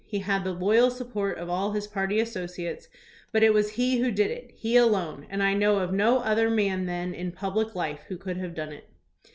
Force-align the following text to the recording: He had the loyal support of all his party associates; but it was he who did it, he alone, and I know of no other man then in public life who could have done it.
He 0.07 0.17
had 0.17 0.43
the 0.43 0.51
loyal 0.51 0.89
support 0.89 1.37
of 1.37 1.47
all 1.47 1.73
his 1.73 1.85
party 1.85 2.19
associates; 2.19 2.87
but 3.31 3.43
it 3.43 3.53
was 3.53 3.73
he 3.73 3.99
who 3.99 4.09
did 4.09 4.31
it, 4.31 4.49
he 4.57 4.75
alone, 4.75 5.27
and 5.29 5.43
I 5.43 5.53
know 5.53 5.75
of 5.77 5.93
no 5.93 6.21
other 6.23 6.49
man 6.49 6.87
then 6.87 7.13
in 7.13 7.31
public 7.31 7.75
life 7.75 8.05
who 8.07 8.17
could 8.17 8.37
have 8.37 8.55
done 8.55 8.73
it. 8.73 8.89